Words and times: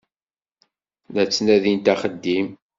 La 1.13 1.23
ttnadint 1.27 1.87
axeddim. 1.93 2.47